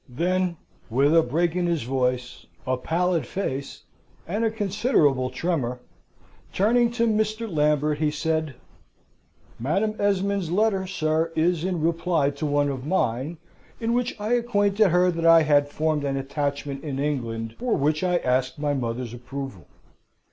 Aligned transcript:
Then, 0.09 0.57
with 0.89 1.15
a 1.15 1.21
break 1.21 1.55
in 1.55 1.67
his 1.67 1.83
voice, 1.83 2.47
a 2.65 2.75
pallid 2.75 3.27
face, 3.27 3.83
and 4.27 4.43
a 4.43 4.49
considerable 4.49 5.29
tremor, 5.29 5.79
turning 6.51 6.89
to 6.93 7.05
Mr. 7.05 7.47
Lambert, 7.47 7.99
he 7.99 8.09
said: 8.09 8.55
"Madam 9.59 9.93
Esmond's 9.99 10.49
letter, 10.49 10.87
sir, 10.87 11.31
is 11.35 11.63
in 11.63 11.81
reply 11.83 12.31
to 12.31 12.47
one 12.47 12.69
of 12.69 12.83
mine, 12.83 13.37
in 13.79 13.93
which 13.93 14.19
I 14.19 14.33
acquainted 14.33 14.87
her 14.87 15.11
that 15.11 15.25
I 15.27 15.43
had 15.43 15.69
formed 15.69 16.03
an 16.03 16.17
attachment 16.17 16.83
in 16.83 16.97
England, 16.97 17.53
for 17.59 17.75
which 17.75 18.03
I 18.03 18.17
asked 18.17 18.57
my 18.57 18.73
mother's 18.73 19.13
approval. 19.13 19.67